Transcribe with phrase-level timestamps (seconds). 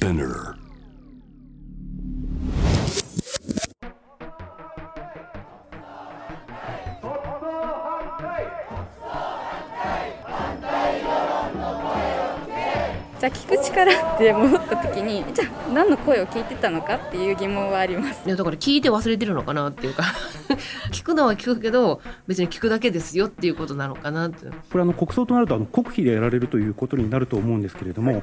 [0.00, 0.59] Spinner.
[13.82, 18.26] あ聞く力って戻った時にじゃあ何の声を聞いてたのかっていう疑問はあります。
[18.26, 20.04] いやだから聞いて忘れてるのかなっていうか
[20.92, 24.46] 聞くのは聞くけど別に聞くだけですよっていうことなのかなって。
[24.46, 28.22] これあの国葬となるとあの国費でやられるということになると思うんですけれども、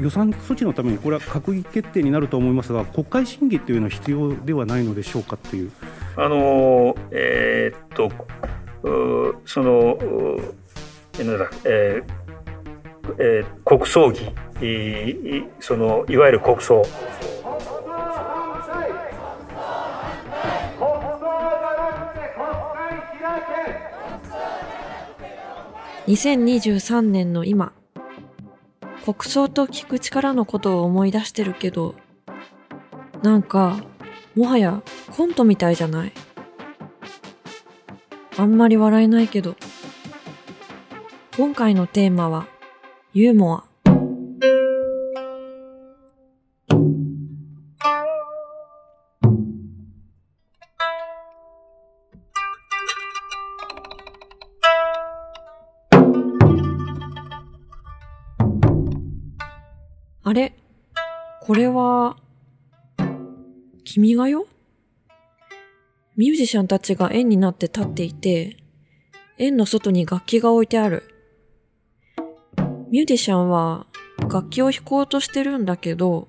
[0.00, 5.70] 予算措置のためにこれは閣議決定になると思いますが国会審議っていうのは必要ではないのでしょうかっていう。
[6.16, 8.10] あのえーっと
[8.88, 9.98] うその
[11.18, 12.24] うなんだえー
[13.18, 14.30] えー国葬儀
[14.62, 16.82] いそのいわゆる国葬
[26.06, 27.72] 2023年の今、
[29.06, 31.94] 国葬と聞く力のことを思い出してるけど、
[33.22, 33.78] なんか、
[34.36, 34.82] もはや
[35.16, 36.12] コントみたいじゃない。
[38.36, 39.56] あんまり笑えないけど。
[41.38, 42.46] 今回のテーマは、
[43.14, 43.73] ユーモア。
[60.26, 60.54] あれ？
[61.42, 62.16] これは、
[63.84, 64.46] 君がよ？
[66.16, 68.56] ミュージシャンたちが円になって立っていて、
[69.36, 71.02] 円の外に楽器が置いてある。
[72.90, 73.86] ミュージシャンは
[74.18, 76.28] 楽器を弾こうとしてるんだけど、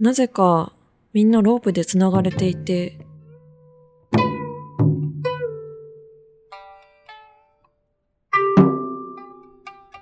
[0.00, 0.72] なぜか
[1.12, 2.98] みんなロープで繋がれていて、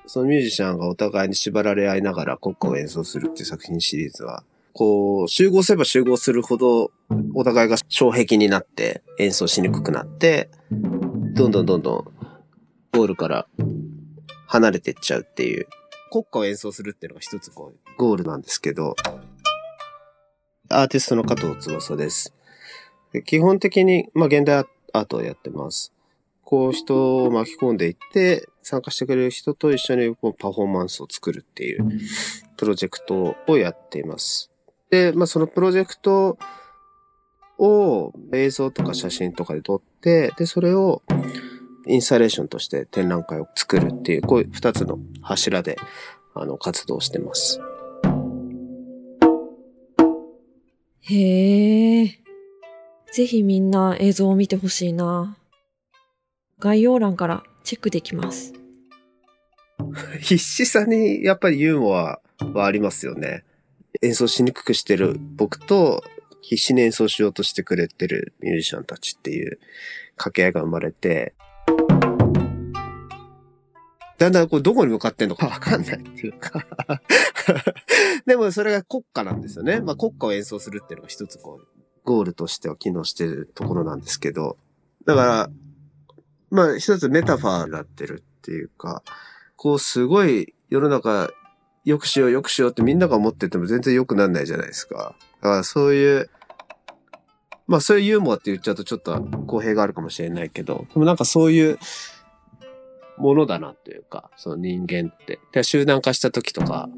[0.09, 4.43] そのミュージシャンがお互いに縛られ合いながら国歌を演奏するっていう作品シリーズは、
[4.73, 6.91] こう、集合すれば集合するほど、
[7.35, 10.49] お互いが障壁になって演奏しにくくなって、
[11.35, 12.05] どんどんどんどん、
[12.97, 13.47] ゴールから
[14.47, 15.69] 離れてっちゃうっていう、
[16.11, 18.97] 国歌を演奏するっていうのが一つこう、ゴールなんですけど、
[20.71, 22.35] アーティストの加藤翼です。
[23.27, 24.65] 基本的に、まあ、現代
[24.95, 25.93] アートをやってます。
[26.49, 31.87] こう人を巻き込んでいって、参加してくれる人と一緒にこうパフォーマンスを作るっていう
[32.57, 34.51] プロジェクトをやっています。
[34.89, 36.39] で、まあそのプロジェクト
[37.59, 41.03] を映像とか写真とかで撮って、で、それを
[41.87, 45.77] インスタレーションとして展覧会を作るっていう、こういう二つの柱で、
[46.35, 47.61] あの、活動してます。
[51.03, 52.19] へえ。
[53.13, 55.37] ぜひみんな映像を見てほしいな。
[56.61, 58.53] 概要欄からチェックできます。
[60.21, 62.21] 必死さにやっぱりユーモア
[62.53, 63.45] はありますよね。
[64.03, 66.03] 演奏しにくくしてる僕と
[66.41, 69.59] 必死に演奏しようとしてくれてるミュージシャンたちっていう
[70.17, 71.35] 掛け合いが生まれて、
[74.19, 76.65] だんだんこうどこに向かってんのかわかんないっていうか
[78.27, 79.81] でもそれが国歌なんですよね。
[79.81, 81.67] まあ国歌を演奏するっていうのが一つこう、
[82.05, 84.59] ゴールとしては機能してるところなんですけど、
[85.07, 85.51] だから、
[86.51, 89.03] まあ一つメタファーになってるっていうか、
[89.57, 91.31] こうすごい世の中
[91.85, 95.15] 良くしよう良くしようってみんなが思ってても全然良くなんないじゃないですか。
[95.41, 96.31] だからそういう、
[97.67, 101.79] まあそういうユーモアって言っちゃうとちょっと公平があるかもしれないけど、でもなんかそういう
[103.17, 105.41] ものだなというか、その人間って。
[105.53, 106.89] で集団化した時とか、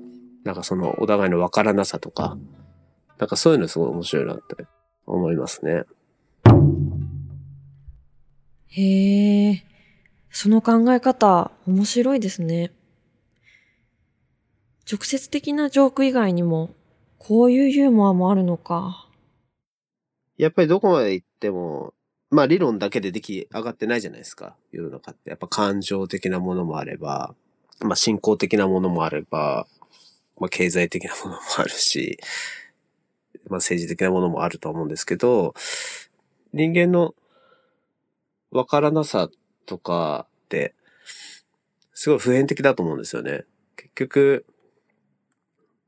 [0.44, 2.36] なんかそのお互いの分からなさとか、
[3.18, 4.66] なんかそういうのすごい面白いなって
[5.06, 5.84] 思いますね。
[8.70, 9.64] へえ。
[10.30, 12.72] その考え方、面白いですね。
[14.90, 16.70] 直接的なジョーク以外にも、
[17.18, 19.08] こういうユーモアもあるのか。
[20.38, 21.94] やっぱりどこまで行っても、
[22.30, 24.54] まあ理論だけで出来上がってないじゃないですか。
[24.70, 25.30] 世の中って。
[25.30, 27.34] やっぱ感情的なものもあれば、
[27.80, 29.66] まあ信仰的なものもあれば、
[30.38, 32.20] まあ経済的なものもあるし、
[33.48, 35.54] まあ政治的なものもあると思うんですけど、
[36.52, 37.14] 人間の
[38.50, 39.28] わからなさ
[39.66, 40.74] とかって、
[41.92, 43.44] すごい普遍的だと思うんですよね。
[43.76, 44.46] 結局、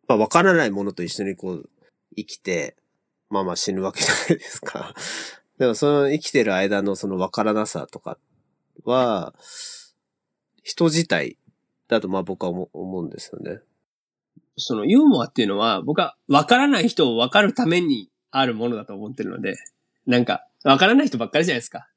[0.09, 1.69] まあわからないものと一緒にこう
[2.17, 2.77] 生きて、
[3.31, 4.95] まあまあ死ぬわけじゃないですか。
[5.59, 8.19] でもその生きてる間のそのわからなさとか
[8.85, 9.35] は、
[10.63, 11.39] 人自体
[11.89, 13.61] だとまあ僕は思うんですよね。
[14.57, 19.57] そのユーモアっていうのは、僕は分からない人を分かるためにあるものだと思ってるので、
[20.07, 21.89] なんか、分からない人ばっかりじゃないですか。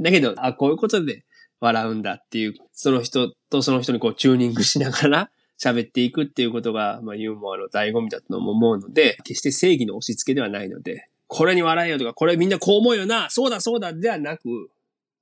[0.00, 1.24] だけど、あ、こういうことで
[1.60, 5.30] 笑うんだっていう、その人とその人にこうチューニングしながら、
[5.60, 14.70] 喋っていくっていうことが、まあ、ユーモアの醍醐味だと思うので、決して正義の押し付けではないので、これに笑えよとか、これみんなこう思うよな、そうだそうだではなく、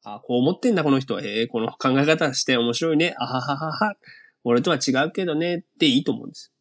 [0.04, 3.96] あ、こう思ってんだこの人は、へえ、この考え方して面白いね、あはははは、
[4.44, 6.52] 俺とは違うけどね、っていいと思うんです。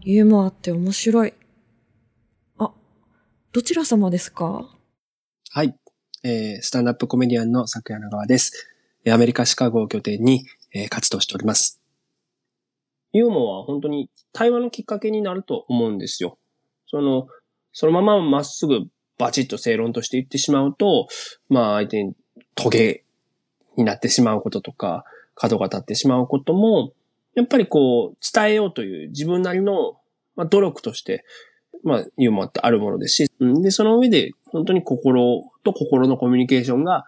[0.00, 1.34] ユーモアって面白い。
[2.58, 2.72] あ、
[3.52, 4.74] どちら様ですか？
[5.50, 5.76] はい。
[6.26, 8.66] えー、スタンダップコメディアンの昨夜の川です。
[9.06, 11.82] アメリカ・シカゴを拠点に、えー活動しております。
[13.12, 16.38] ユーモアは本当に対話のきっかけになると思うんですよ。
[16.86, 17.28] その、
[17.74, 18.86] そのまままっすぐ
[19.18, 21.08] バチッと正論として言ってしまうと、
[21.50, 22.14] まあ相手に
[22.54, 23.04] トゲ
[23.76, 25.04] になってしまうこととか、
[25.34, 26.94] 角が立ってしまうことも、
[27.34, 30.00] やっぱりこう、伝えようという自分なりの、
[30.36, 31.26] まあ、努力として、
[31.84, 37.04] まあ、ユーモアってあるものですし、うんで、その上で、本当に心と心のコミュニケーションが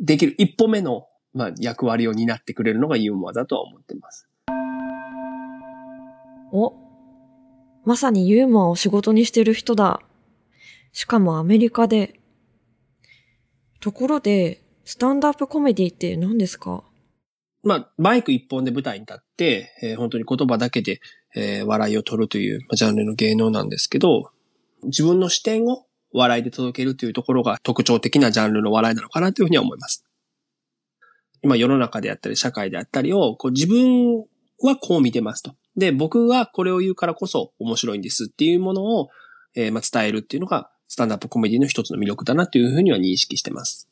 [0.00, 4.28] できる一歩目の、まあ、役割を担ってくれるのがユーモアだとは思ってます。
[6.52, 6.74] お、
[7.84, 10.00] まさにユーモアを仕事にしてる人だ。
[10.92, 12.20] しかもアメリカで。
[13.80, 16.84] ところで、スタンドアップコメディって何ですか？
[17.64, 21.00] まあ、バイク一本で舞台に立って、えー本当に言葉だけで、
[21.34, 24.30] えー笑いを取るというまジャンルの芸能なんですけど、
[24.84, 30.04] 自分の視点を笑いで届けるというところが特徴的なジャンルの笑いなのかなというふうには思います。
[31.42, 34.24] 今世の中であったり社会であったりを、こう自分
[34.62, 35.54] はこう見てますと。
[35.76, 39.08] で、僕はこれを言うからこそ面白いんですっていうものを、
[39.54, 43.88] えーまあ、伝えるっていうのがスタンダップコメディの一つの魅力だなというふうには認識してます。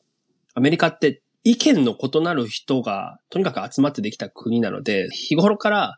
[0.53, 5.97] アメリカって意見の異なる人がとにかく集まってできた国なので、日頃から、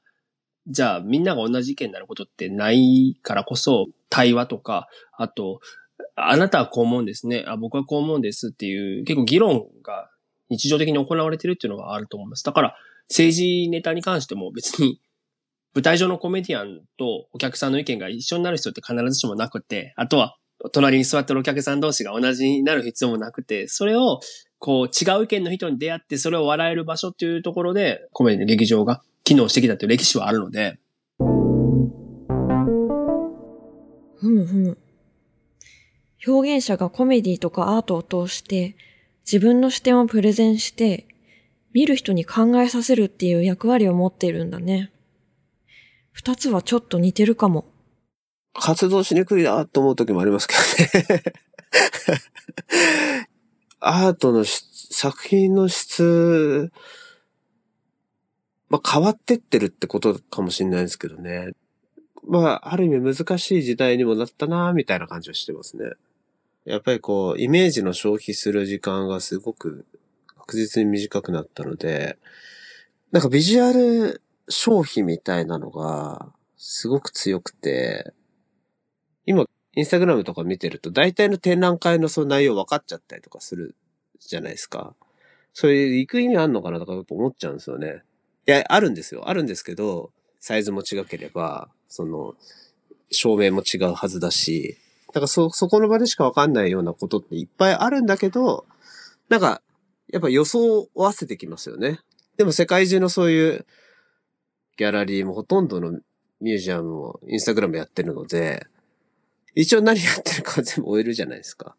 [0.67, 4.87] じゃあみんなが同じ意見になることってないからこそ、対話とか、
[5.17, 5.59] あと、
[6.15, 7.43] あなたはこう思うんですね。
[7.47, 10.09] あ、僕はこう思うんですっていう、結構議論が
[10.49, 12.43] 日常的に行われてるっていうのがあると思います。
[12.43, 12.75] だから、
[13.09, 14.99] 政治ネタに関しても別に、
[15.73, 20.37] 舞台上のコメディアンとお客さんの意見が一緒になる必要って必ずしもなくて、あとは、
[20.71, 24.19] 隣に座ってるお客さん同士が同じになる必要もなくて、それを、
[24.59, 30.79] こう、違う意見の人に出会って、それを笑える場所っていうところで、コメディの劇場が機能してきたという歴史はあるので、
[34.19, 34.77] ふむふむ。
[36.25, 38.77] 表現者がコメディとかアートを通して
[39.25, 41.07] 自分の視点をプレゼンして
[41.73, 44.91] 見る人に考えさせるっていう役割を持っているんだね。
[46.11, 47.65] 二つはちょっと似てるかも。
[48.53, 51.23] 活動しにくいなと思う時もありますけどね。
[53.79, 56.71] アートの質作品の質、
[58.73, 61.51] まあ、変わってってるってことかもしれないですけどね。
[62.27, 65.91] まあ、ある意味難しい時代にもなったなみたいな感じはしてますね。
[66.65, 69.85] やっぱりこう、イメージの消費する時間がすごく
[70.39, 72.17] 確実に短くなったので、
[73.11, 78.11] なんかビジュアル消費みたいなのがすごく強くて、
[79.27, 79.45] 今、
[79.75, 83.75] インスタグラムとか見てると、大体の展覧会のその内容分かっちゃったりとかする
[84.19, 84.95] じゃないですか。
[85.53, 88.01] それ行く意味あんのかなとかやっぱ思っちゃうんですよね。
[88.47, 89.29] いや、あるんですよ。
[89.29, 92.35] あるんですけど、サイズも違ければ、その、
[93.11, 98.65] 照明も違うはずだし、だからそ、そこの場でしか分かんないようなことっていっぱいあるんだけど、
[99.29, 99.61] なんか、
[100.09, 101.99] やっぱ予想を合わせてきますよね。
[102.37, 103.65] でも世界中のそういう
[104.77, 105.99] ギャラリーもほとんどの
[106.41, 108.65] ミュージアムもインスタグラムやってるので、
[109.55, 111.75] 一応何やってるか全部終えるじゃないですか。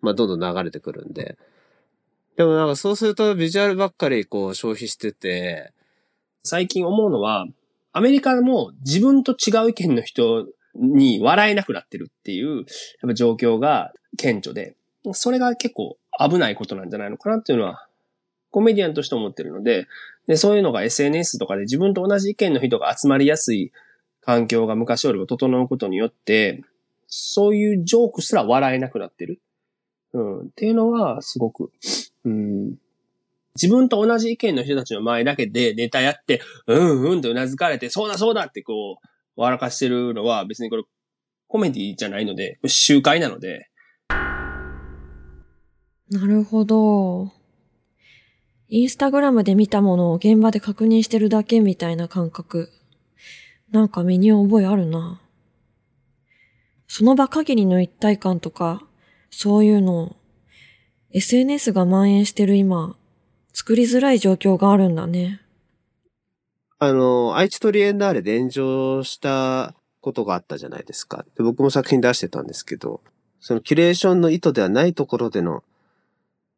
[0.00, 1.36] まあ、どんどん流れてくるんで。
[2.36, 5.72] でもなんかそうするとビジュアルばっかりこう消費してて、
[6.48, 7.46] 最近思うのは、
[7.92, 12.64] アメリカも自分と違う意見の人に笑えなくなってるっていう、やっ
[13.08, 14.74] ぱ状況が顕著で、
[15.12, 17.86] それが結構危ないことなんじゃないのかなっていうのは、
[18.50, 19.86] コメディアンとして思ってるので、
[20.26, 23.72] で、そういうのが SNS とかで自分と同じ意見の人が集まりやすい
[24.20, 26.62] 環境が昔よりも整うことによって、
[27.06, 29.40] そういうジョークすら笑えなくなってる。
[30.12, 30.40] うん。
[30.40, 31.70] っていうのは、すごく、
[32.24, 32.74] うん。
[33.60, 40.84] 自分と同じ意見の人たちの前だけでネタやって、うんうんと頷かれて、そうだそうだってこう、笑かしてるのは別にこれ、
[41.48, 43.68] コメディじゃないので、集会なので、
[46.10, 47.32] なるほど。
[48.68, 52.70] インスタグラムで見たものを現場で確認してるだけみたいな感覚。
[53.70, 55.20] なんか身に覚えあるな。
[56.86, 58.82] その場限りの一体感とか、
[59.30, 60.16] そういうの、
[61.10, 62.96] SNS が蔓延してる今、
[63.58, 65.40] 作りづらい状況があるんだね。
[66.78, 71.26] あの、愛知トリエンダーレで炎上したことがあったじゃないですか。
[71.36, 73.00] で僕も作品出してたんですけど、
[73.40, 75.64] そのキュレーションの意図ではないところでの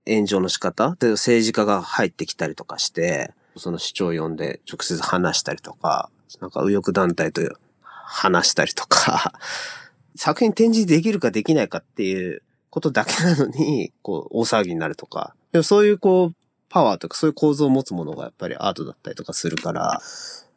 [0.06, 6.10] 炎上の仕方で政治家が入ってきたりとかして、その市長を呼んで直接話したりとか、
[6.42, 7.40] なんか右翼団体と
[7.82, 9.32] 話したりとか、
[10.16, 15.34] 作品展示できるかできないかっていうことだけなのに、こう、大騒ぎになるとか。
[15.52, 16.34] でもそういうこう、
[16.70, 20.00] パワーとかそういう構造を持つものがやっぱりアートだったりとかするから、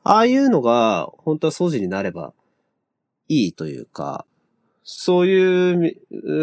[0.03, 2.33] ああいうのが本当は掃除になれば
[3.27, 4.25] いいというか、
[4.83, 5.87] そうい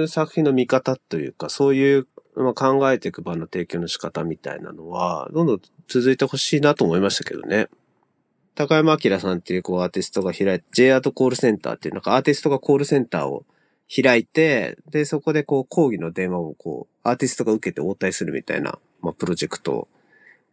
[0.03, 2.07] う作品の見方というか、そういう、
[2.55, 7.69] 考えていく場の提供の仕方みたいなのは、どんどん続いてほしいなと思いましたけどね。
[8.55, 13.45] 高山明さんっていうこうアーティストが開いて、J アートコールセンターっていうなんかアーティストがコールセンターを
[13.95, 19.88] 開いて、で、そこでこう講義の電話をこう、アーティストが受けて応対するみたいな、まあ、プロジェクト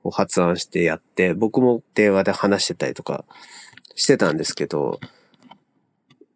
[0.03, 3.25] を発案してやって、僕も電話で話してたりとか
[3.95, 4.99] してたんですけど、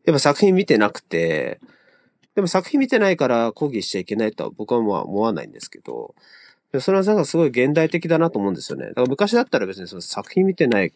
[0.05, 1.59] やっぱ作品見てなくて、
[2.35, 6.15] でも作品見てないから講義しちゃいけないとは僕はまあ思わないんですけど、
[6.79, 8.87] それはなんかすごい現代的だなと思うんですよね。
[8.87, 10.93] だから昔だったら別にその作品見てない、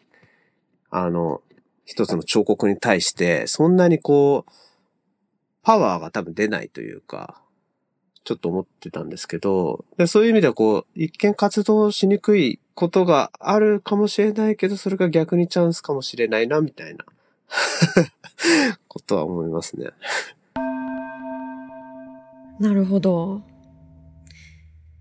[0.90, 1.42] あの、
[1.84, 4.52] 一つの彫刻に対して、そんなにこう、
[5.62, 7.42] パワーが多分出ないというか、
[8.26, 17.04] ちょっと思ってたんですけど、でそういう意味ではこう、一見活動しにくいことがあるかもしれないけど、それが逆にチャンスかもしれないな、みたいな
[18.88, 19.90] ことは思いますね。
[22.58, 23.42] なるほど。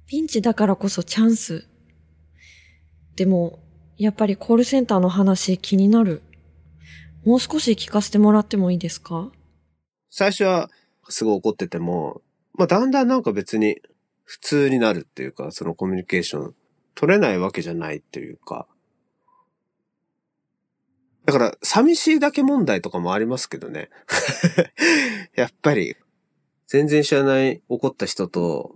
[0.06, 1.68] ピンチだからこそチャンス。
[3.16, 3.58] でも、
[3.98, 6.22] やっぱりコールセンターの話気になる。
[7.26, 9.32] もう少し聞かせてもらってもいいですか？
[10.12, 10.70] 最初は
[11.10, 12.22] すごい怒ってても、
[12.58, 13.82] まあだんだんなんか別に
[14.24, 16.56] 普通になるっていうか、そのコミュニケーション
[16.96, 18.68] 取れないわけじゃないっていうか。
[21.26, 23.90] だから寂しいだけ問題とかもありますけどね。
[25.36, 25.96] やっぱり
[26.68, 28.76] 全然知らない怒った人と、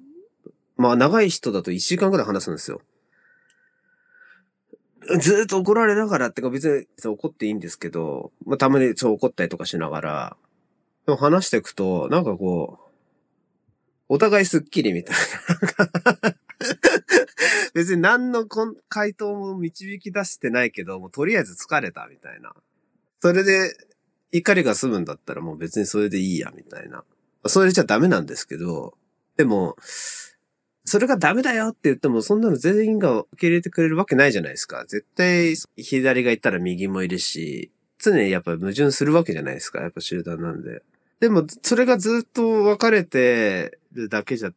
[0.76, 2.82] まあ長い人だと1時間くらい話すんですよ。
[5.20, 10.38] ずっと怒られながらってか別に怒っていいんですけど、まあたまにそう怒ったりとかしながら、
[11.06, 12.89] でも話していくと、なんかこう、
[14.10, 15.16] お互いスッキリみたい
[15.78, 16.34] な。
[17.74, 22.54] 別に何のこん回答も導き出してないけど、もうとりあえず疲れたみたいな。
[23.22, 23.78] それで
[24.32, 27.04] 怒りが済むんだったらもう別にそれでいいやみたいな。
[27.46, 28.98] それじゃダメなんですけど、
[29.38, 29.78] でも、
[30.86, 34.86] それがダメだよって言っても、そんなの全員が受け入れてくれるわけないじゃないですか。
[34.86, 39.82] 絶対左がいたら右もいるし、常にやっぱ矛盾するわけじゃないですか。
[39.82, 40.82] やっぱ集団なんで。
[41.20, 44.52] でも、それがずっと分かれてるだけじゃ、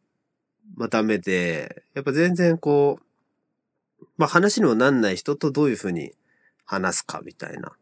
[0.75, 2.99] まあダメで、やっぱ全然こ
[4.01, 6.13] う、まあ話にもなんない人とどういうふうに
[6.65, 7.73] 話すかみたいな。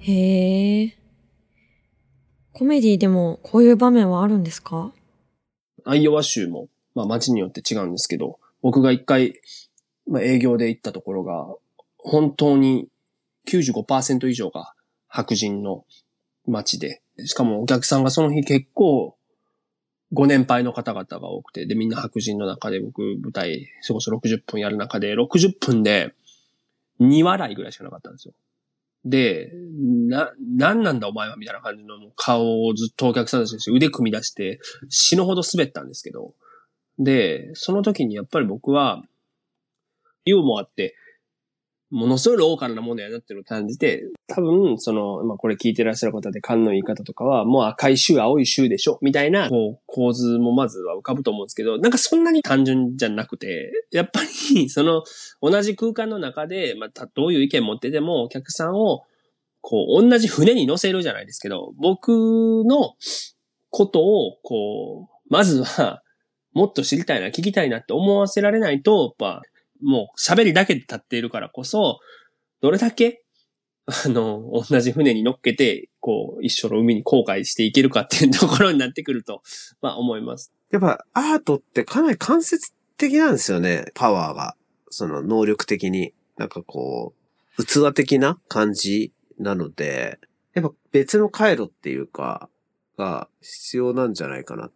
[0.00, 0.96] へえ。
[2.52, 4.92] コメディでもこういう場面はあるんですか？
[5.84, 9.40] アイオワ州も、まあ街によって違うんですけど、僕が一回、
[10.08, 11.46] まあ営業で行ったところが、
[11.96, 12.88] 本当に
[13.46, 14.74] 95%以上が
[15.06, 15.84] 白人の
[16.50, 19.16] 街で、しかもお客さんがその日結構
[20.12, 26.14] ご年配の方々が多くて、で、みんな白人の中で僕舞台、そこそ60分やる中で、60分で
[27.00, 28.34] 2笑いぐらいしかなかったんですよ。
[29.04, 29.50] で、
[30.08, 36.34] な、なんなんだお前はみたいな感じの顔をずっとお客さんたちにして腕組み出して死ぬほど滑ったんですけど、
[36.98, 39.02] で、その時にやっぱり僕は、
[40.26, 40.96] ユーモアって、
[41.90, 54.20] ものすごいローカルなものやなっていうのを感じて、多分、その、まあ、これ聞いてらっしゃる方で勘の言い方とかは、もう赤い州、青い州でしょみたいな、こう、構図もまずは浮かぶと思うんですけど、なんかそんなに単純じゃなくて、やっぱ
[54.54, 55.02] り、その、
[55.42, 59.02] 同じ空間の中で、まあ、どういう意見持ってても、お客さんを、
[59.60, 62.08] こう、同じ船に乗せるじゃないですけど、僕
[62.66, 62.94] の
[63.70, 66.02] ことを、こう、まずは、
[66.52, 69.42] もっと知りたいな、聞きたいなって思わせられないと、やっぱ、
[69.82, 72.00] もう喋りだけで立っているからこそ、
[72.60, 73.22] どれだけ、
[73.86, 79.42] あの、同じ船に乗っけて、こう、一緒の海に航海していけるかっていうところになってくると、
[79.80, 80.52] まあ思います。
[80.70, 84.56] やっぱアートってかなり間接的なんですよね、パワーが。
[84.90, 86.14] その能力的に。
[86.36, 87.14] なんかこ
[87.58, 90.18] う、器的な感じなので、
[90.54, 92.48] やっぱ別の回路っていうか、
[92.96, 94.72] が必要なんじゃないかなっ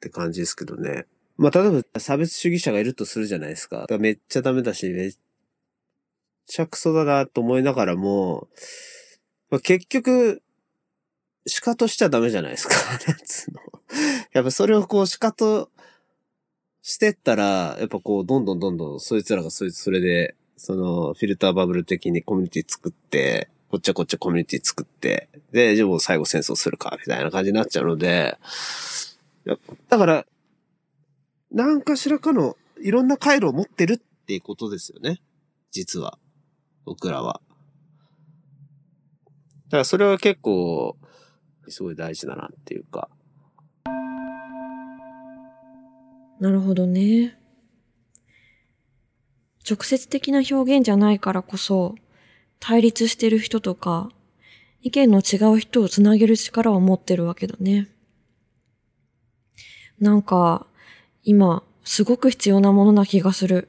[0.00, 1.06] て感じですけどね。
[1.42, 3.88] まあ、例えば差別主義者がいるとするじゃないですか。
[3.88, 5.12] かめっちゃダメだし、めっ
[6.46, 8.48] ちゃクソだなと思いながらも、
[9.50, 10.40] まあ、結局、
[11.48, 12.74] 仕方しちゃダメじゃないですか。
[14.32, 15.68] やっぱそれをこう仕方
[16.80, 28.38] してったら、やっぱこう、どんどんどんどんそいつらがそいつそれで、その、フィルターバブル的にコミュニティ作って、こっちはこっちはコミュニティ作って、で、じゃあもう最後戦争するか、みたいな感じになっちゃうので、
[29.88, 30.26] だから、
[31.52, 35.20] 何かしらかのいろんな回路を持ってるってっていうことですよね。
[35.72, 36.18] 実は。
[36.84, 37.42] 僕らは。
[39.66, 40.96] だからそれは結構、
[41.68, 43.08] すごい大事だなっていうか。
[46.40, 47.38] なるほどね。
[49.68, 51.94] 直接的な表現じゃないからこそ、
[52.58, 54.10] 対立してる人とか、
[54.82, 57.88] 意見の違う人をつなげる力を持ってるわけだね。
[59.98, 60.66] なんか、
[61.24, 63.68] 今、すごく必要なものな気がする。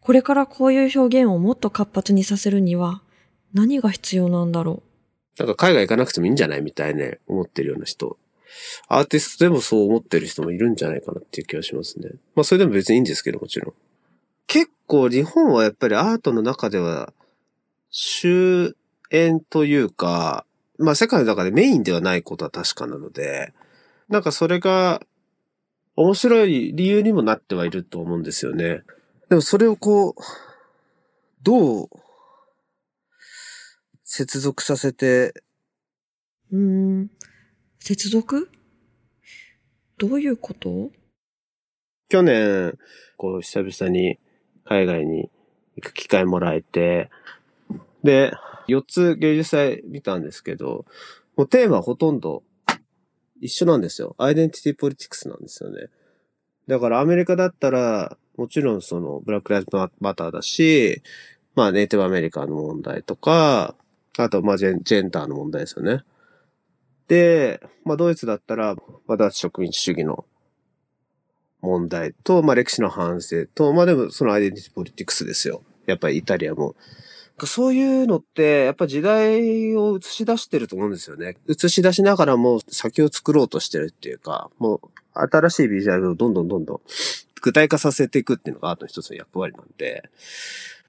[0.00, 3.02] これからこういう表現をもっと活発にさせるには、
[3.52, 4.82] 何が必要なんだろ
[5.38, 8.18] うなんか海外行かなくてもいいんじゃないみたいね、思ってるような人。
[8.88, 12.10] アーティストでもそう思ってる人もいるんじゃないかなっていう気がしますね。
[12.34, 13.74] まあそれでも別にいいんですけど、もちろん。
[14.46, 17.12] 結構日本はやっぱりアートの中では、
[17.90, 18.74] 終
[19.10, 20.46] 焉というか、
[20.78, 23.52] まあ世界の中でメインではないことは確かなので、
[24.08, 25.02] なんかそれが
[26.02, 28.82] 面白い理由にもなってはいると思うんですよね。
[29.28, 30.14] でもそれをこう、
[31.42, 31.88] どう
[34.02, 35.32] 接続させて、
[36.50, 36.58] う。
[36.58, 37.10] ん、
[37.78, 38.50] 接続？
[39.96, 40.90] どういうこと？
[42.08, 42.76] 去年、
[43.16, 44.18] こう久々に
[44.64, 45.30] 海外に
[45.76, 47.10] 行く機会もらえて、
[48.02, 48.32] で、
[48.68, 50.84] 4つ芸術祭見たんですけど、
[51.36, 52.42] もうテーマはほとんど
[53.42, 54.14] 一緒なんですよ。
[54.18, 55.88] アイデンティティポリティクスなんですよね。
[56.68, 59.66] だからアメリカだったら、もちろんそのブラックライズ
[60.00, 61.02] マターだし、
[61.56, 63.74] まあネイティブアメリカの問題とか、
[64.16, 66.04] あとまあジェンジェンダーの問題ですよね。
[67.08, 70.24] で、まあドイツだったら、まあ脱植民地主義の
[71.60, 75.64] 問題と、まあ歴史の反省と、まあでもそのアイデンティティポリティクスですよ。
[75.86, 76.76] やっぱりイタリアも。
[77.44, 81.36] そういうのって、やっぱ時代を映し出してると思うんですよね。
[81.48, 86.80] 映し出しながらも先を作ろうとしてるっていうか、もう新しいビジュアルをどんどんどんどん
[87.40, 90.08] 具体化させていくっていうのがアートの一つの役割なんで、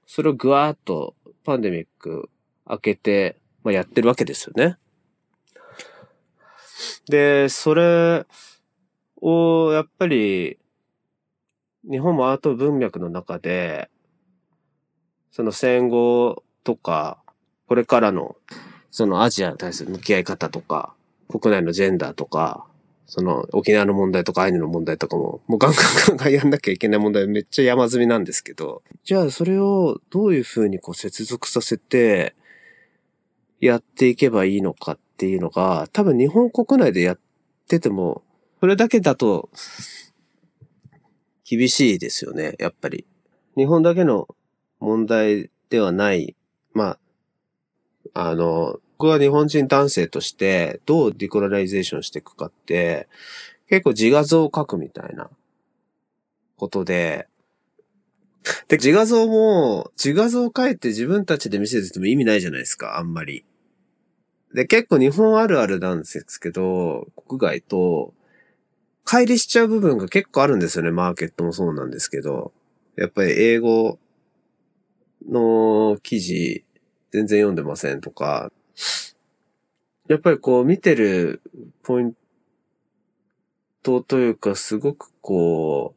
[0.06, 2.30] それをぐわーっとパンデミック
[2.68, 4.76] 明けて、まあ、やってるわけですよね。
[7.08, 8.26] で、それ
[9.20, 10.58] をやっぱり
[11.90, 13.90] 日本もアート文脈の中で、
[15.34, 17.18] その戦後とか、
[17.66, 18.36] これからの、
[18.92, 20.94] そのアジアに対する向き合い方とか、
[21.28, 22.64] 国内のジェンダーとか、
[23.06, 32.36] その沖縄の問題とかアイヌの問題とかも、もうガンガンガンガンやんなきゃいけない問題めっちゃ山積みなんですけど、じゃあそれをどういうふうにこう接続させて、
[33.58, 37.18] やっていけばいいのかっていうのが、多分日本国内でやっ
[37.66, 38.22] てても、
[38.60, 39.50] それだけだと、
[41.44, 43.04] 厳しいですよね、やっぱり。
[43.56, 44.28] 日本だけの
[44.80, 46.36] 問題ではない。
[46.72, 46.98] ま
[48.14, 53.08] あ、あの、僕は日本人男性としてどう decolonization していくかって、
[53.68, 55.28] 結構自画像を描くみたいな
[56.56, 57.28] ことで、
[58.68, 63.44] で、自画像も、自画像を描いて自分たちで見せてても意味ないじゃないですか、あんまり。
[64.54, 68.14] で、結構日本あるあるなんですけど、国外と、
[69.04, 72.52] 乖離しちゃう部分が結構あるんですよね、マーケットもそうなんですけど。
[72.96, 73.98] やっぱり英語
[75.28, 76.64] の記事
[77.10, 78.50] 全然読んでませんとか、
[80.08, 81.42] やっぱりこう見てる
[81.82, 82.14] ポイン
[83.82, 85.94] トというかすごくこ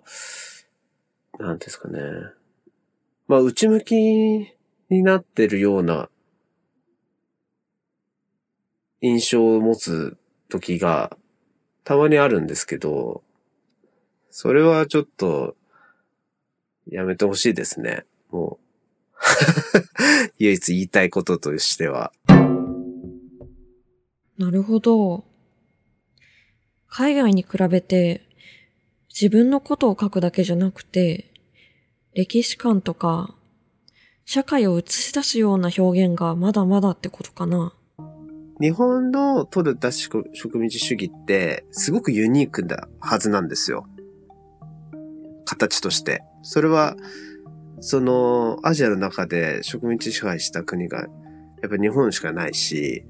[1.39, 1.99] う、なんですかね。
[3.27, 6.09] まあ内向きになってるような
[9.01, 10.17] 印象を持つ
[10.49, 11.17] 時が
[11.83, 13.23] たまにあるんですけど、
[14.29, 15.55] それはちょっと
[16.89, 18.05] やめてほしいですね。
[18.29, 18.66] もう。
[20.39, 22.11] 唯一言いたいこととしては。
[24.37, 25.25] なるほど。
[26.87, 28.21] 海外に比べて
[29.09, 31.33] 自分のことを書くだけじゃなくて、
[32.13, 33.35] 歴史観とか
[34.25, 37.73] 社会を映し出すような表現がまだまだってことかな。
[38.59, 43.87] 日本の取る脱植民地主義ってすごくユニークなはずなんですよ。
[45.45, 46.23] 形として。
[46.41, 46.95] それは、
[47.79, 51.05] そのアジアの中で植民地支配した国がや
[51.67, 53.05] っぱり日本しかないし、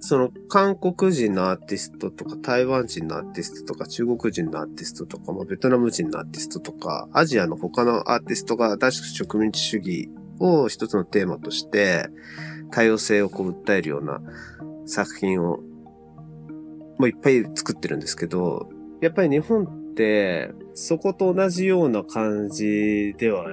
[0.00, 10.10] その韓国人のアーティストとか台湾人のアーティストとか中国人のアーティストとか、まあ、ベトナム人のアーティストとか、アジアの他のアーティストが脱植民地主義
[10.40, 12.08] を一つのテーマとして
[12.72, 14.20] 多様性をこう訴えるような
[14.86, 15.58] 作品を
[16.98, 18.68] もういっぱい作ってるんですけど、
[19.00, 23.46] やっぱり日本ってそこと同じような感じでは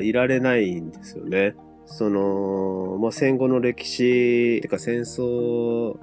[0.00, 1.54] いられないんですよね。
[1.86, 5.98] その、まあ、戦後の歴史、てか戦争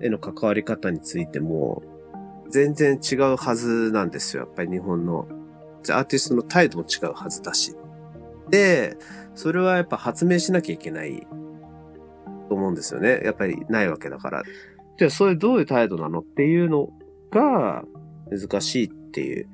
[0.00, 1.82] への関わり方についても、
[2.50, 4.44] 全然違うはずなんですよ。
[4.44, 5.28] やっぱり日本の
[5.90, 7.74] アーティストの態度も違うはずだし。
[8.50, 8.96] で、
[9.34, 11.26] それはやっぱ発明しなきゃいけない
[12.48, 13.20] と思うんですよね。
[13.24, 14.42] やっぱりないわけだから。
[14.96, 16.90] じゃあ、それどういう態度なのっていうの
[17.30, 17.84] が
[18.30, 19.48] 難しいっていう。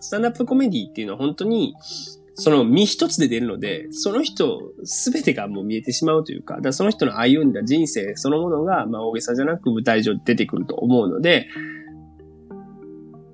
[0.00, 1.74] スタンダップコメディっていうのは本当に、
[2.40, 11.48] その身一つで出るので、その人すべてがもう見えてしまうというか、だその人の歩んだ人生そのものが、まあ大げさじゃなく舞台上出てくると思うので、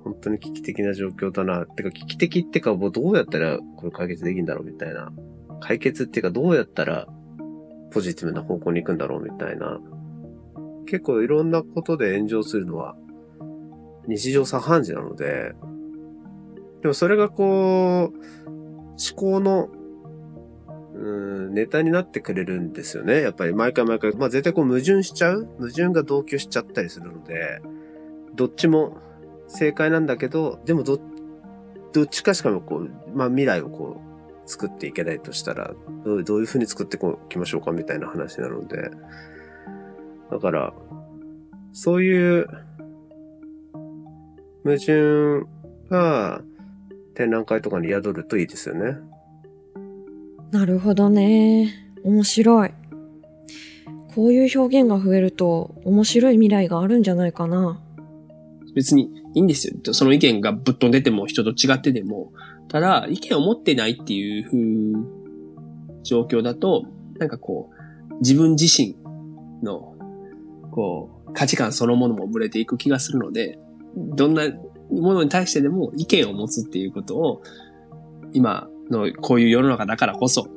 [0.04, 1.66] 本当に危機的な状況だな。
[1.66, 5.12] てか危機的ってかもうどうやったらこれ解決できるんだろうみたいな。
[5.60, 7.06] 解決っていうかどうやったら
[7.90, 9.80] ポジティブな方向に行くんだろうみたいな。
[10.86, 12.96] 結構いろんなことで炎上するのは
[14.08, 15.52] 日常茶飯事なので、
[16.80, 18.53] でもそれがこう、
[18.96, 19.68] 思考の、
[20.94, 23.20] うん、ネタになってくれるんですよね。
[23.20, 24.14] やっぱり毎回毎回。
[24.14, 25.46] まあ絶対こう矛盾しちゃう？
[25.58, 27.60] 矛盾が同居しちゃったりするので、
[28.34, 28.98] どっちも
[29.48, 31.00] 正解なんだけど、でもど、
[31.92, 34.00] どっちかしかもこう、まあ未来をこ
[34.46, 38.90] う、作っていけないとしたら、どうどういうに作っていきましょうかみたいな話なので。
[40.30, 40.74] だから、
[41.72, 42.46] そういう
[44.64, 45.46] 矛盾
[45.90, 46.42] が
[47.14, 48.96] 展覧会とかに宿るといいですよね。
[50.50, 51.72] なるほどね。
[52.04, 52.70] 面白い。
[54.14, 57.80] こういう表現が増えると面白い未来があるんじゃないかな。
[58.74, 59.74] 別にいいんですよ。
[59.92, 62.32] その意見がぶっ飛んでても人と違ってでも。
[62.68, 66.84] ただ、意見を持ってないっていう風状況だと、
[67.18, 67.70] なんかこ
[68.10, 68.96] う、自分自身
[69.62, 69.94] の、
[70.70, 73.58] こう、価値観そのものもぶれていく気がするので、
[73.96, 74.42] どんな
[74.90, 77.42] ものに対してでも意見を持つっていうことを、
[78.32, 80.48] 今のこういう世の中だからこそ、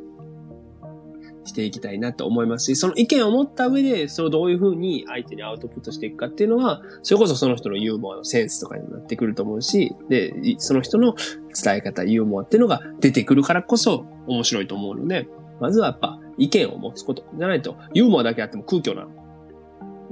[1.48, 11.16] していきたいなと思いますし、その意見を持った上で、それをどういうふうに相手にアウトプットしていくかっていうのは、それこそその人のユーモアのセンスとかになってくると思うし、で、その人の
[11.64, 15.28] 伝え方、ユーモアっていうのが出てくるからこそ面白いと思うので、
[15.60, 17.24] まずはやっぱ意見を持つこと。
[17.36, 19.08] じゃないと、ユーモアだけあっても空虚な、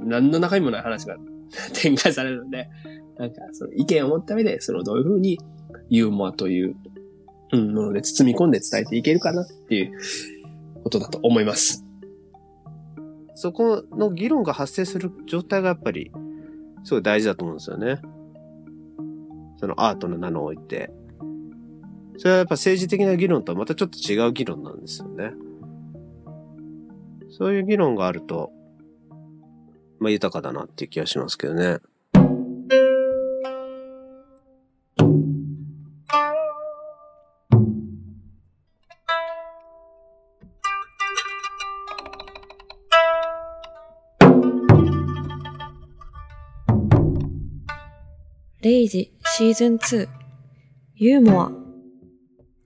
[0.00, 1.16] 何の中身もない話が
[1.74, 2.68] 展開されるので、
[3.18, 5.38] なんかその意見を持った上で、それをどういうふうに
[5.88, 6.76] ユーモアという、
[7.52, 9.98] うん、もので包み込んで伝えていけるかなっていう
[10.84, 11.84] ことだと思います。
[13.34, 16.10] そこの議論が発生する状態がやっぱり、
[16.84, 18.00] すごい大事だと思うんですよね。
[19.58, 20.90] そのアートの名の置いて。
[22.18, 25.32] それはやっぱ政治的な議論とはまたちょっと違う議論なんですよね。
[27.30, 28.52] そういう議論があると、
[29.98, 31.78] まあ豊かだなっていう気がしますけどね。
[48.86, 50.08] レイジシーズン2
[50.94, 51.50] ユーモア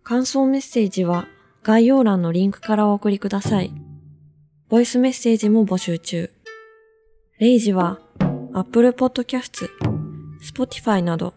[0.02, 1.26] 感想メッセージは
[1.62, 3.72] 概要欄のリンクからお送りください。
[4.68, 6.30] ボイスメッセージも募集中。
[7.38, 8.00] レイジは
[8.52, 9.70] Apple Podcast、
[10.42, 11.32] Spotify など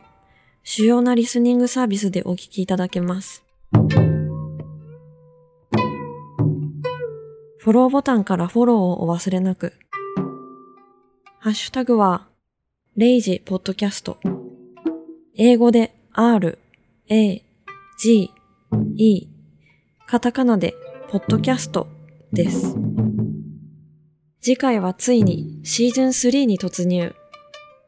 [0.63, 3.45] 主要なリスニングサービスでお聞きいただけます。
[7.57, 9.71] フォローボタンからフォローをお忘れなく。
[11.39, 12.27] ハッシュタグは、
[12.97, 14.17] レイジポッドキャスト。
[15.35, 16.59] 英語で R、
[17.09, 17.41] A、
[17.99, 18.29] G、
[18.97, 19.27] E、
[20.05, 20.75] カタカナで
[21.09, 21.87] ポッドキャスト
[22.31, 22.75] です。
[24.41, 27.15] 次回はついにシーズン3に突入。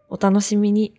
[0.10, 0.96] お楽しみに。